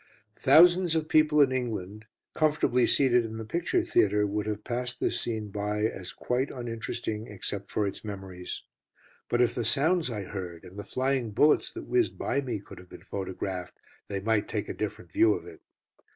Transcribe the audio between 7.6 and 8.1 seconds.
for its